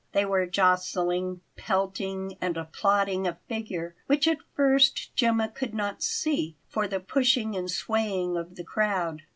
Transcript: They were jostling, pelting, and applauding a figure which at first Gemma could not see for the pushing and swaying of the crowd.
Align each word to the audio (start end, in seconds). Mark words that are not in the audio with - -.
They 0.13 0.25
were 0.25 0.47
jostling, 0.47 1.41
pelting, 1.55 2.35
and 2.41 2.57
applauding 2.57 3.27
a 3.27 3.37
figure 3.47 3.93
which 4.07 4.27
at 4.27 4.39
first 4.55 5.15
Gemma 5.15 5.47
could 5.47 5.75
not 5.75 6.01
see 6.01 6.55
for 6.67 6.87
the 6.87 6.99
pushing 6.99 7.55
and 7.55 7.69
swaying 7.69 8.35
of 8.35 8.55
the 8.55 8.63
crowd. 8.63 9.21